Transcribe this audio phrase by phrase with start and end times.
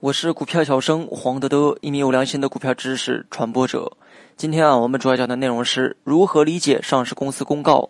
[0.00, 3.90] 我是股票小生黄德德，一名有良心的股票知识传播者。
[4.36, 7.88] 今天啊，我们主要讲的内容是如何理解上市公司公告。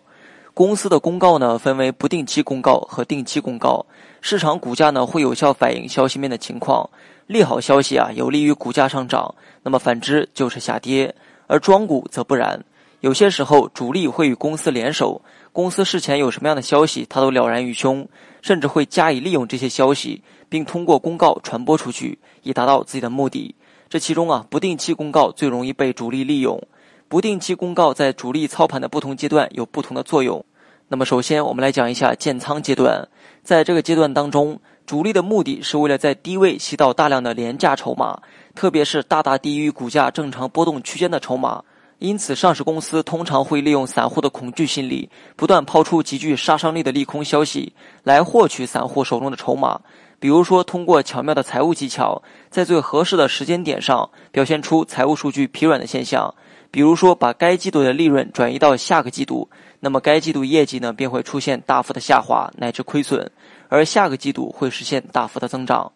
[0.53, 3.85] 公司的公告呢，分为不定期公告和定期公告。
[4.21, 6.89] 市场股价呢，会有效反映消息面的情况。
[7.27, 9.33] 利好消息啊，有利于股价上涨；
[9.63, 11.13] 那么反之就是下跌。
[11.47, 12.63] 而庄股则不然。
[13.01, 15.21] 有些时候，主力会与公司联手，
[15.53, 18.05] 公司事前有什么样的消息，他都了然于胸，
[18.41, 23.55] 甚至会加以利用这些消息，并通过公告传播出去，以达到自己的目的。
[23.87, 26.61] 这其中啊，不定期公告最容易被主力利用。
[27.07, 30.43] 不定期公告在主力操盘的不同阶段有不同的作用。
[30.89, 33.07] 那么，首先我们来讲一下建仓阶段。
[33.41, 38.21] 在这个阶段当中，主力的目的是为了在低位吸到大量的廉价筹码，
[38.53, 41.63] 特别是大大低于股价正常波动区间的筹码。
[41.99, 49.81] 因此，上市公司通常会利用散户的恐惧心理，不断抛出极具杀伤力的利空消息，来获取散户手中的筹码。
[50.17, 56.33] 比如说，通过巧妙的财务技巧，在最合适的时间点上表现出财务数据疲软的现象。
[56.71, 59.49] 比如说，把该季度的利润转移到下个季度，
[59.81, 63.29] 那么该季度业绩呢便会出现大幅的下滑乃至亏损，
[63.67, 65.91] 而下个季度会实现大幅的增长。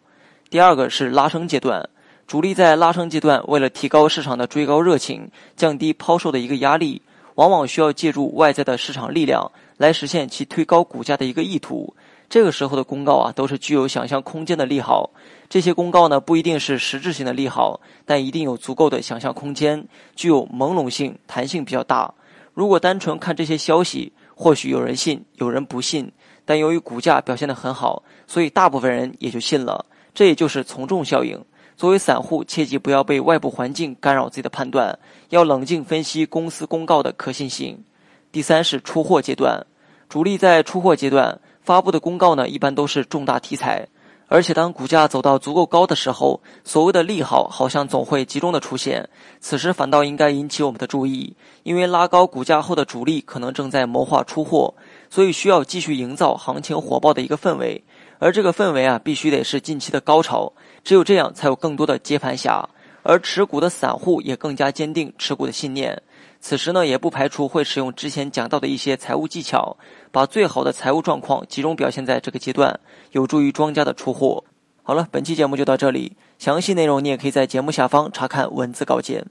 [0.50, 1.88] 第二个是拉升阶段，
[2.26, 7.02] 主力在拉升阶段为了提高市场的追高热情，降低抛售的一个压力，
[7.34, 11.94] 往往需要借助外在的市场力量来实现其推高股价的一个意图。
[12.30, 15.10] 这个时候的公告啊，都是具有想象空间的利好。
[15.50, 19.86] 这些公告呢，不一定是实质性的利好，但一定有足够的想象空间，
[20.16, 22.12] 具有朦胧性，弹性比较大。
[22.54, 26.10] 如果单纯看这些消息，或许有人信，有人不信。
[26.46, 29.84] 但由于股价表现得很好，所以大部分人也就信了。
[30.14, 31.38] 这也就是从众效应。
[31.76, 34.98] 作为散户，切记不要被外部环境干扰自己的判断，
[35.30, 37.82] 要冷静分析公司公告的可信性。
[38.30, 39.66] 第三是出货阶段，
[40.08, 41.40] 主力在出货阶段。
[41.62, 43.88] 发布的公告呢，一般都是重大题材，
[44.28, 49.08] 而且当股价走到足够高的时候，所谓的利好好像总会集中的出现。
[49.40, 54.74] 此时反倒应该引起我们的注意，因为拉高股价后的主力可能正在谋划出货，
[55.14, 57.84] 所以需要继续营造行情火爆的一个氛围。
[58.18, 60.52] 而这个氛围啊，必须得是近期的高潮，
[60.82, 62.68] 只有这样才有更多的接盘侠，
[63.04, 66.02] 而持股的散户也更加坚定持股的信念。
[66.40, 69.76] 此时呢，也不排除会使用之前讲到的一些财务技巧，
[70.10, 72.80] 把最好的财务状况集中表现在这个阶段，
[73.12, 74.42] 有助于庄家的出货。
[74.82, 79.24] 好了，本期节目就到这里，详细内容你也可以在节目下方查看文字稿件。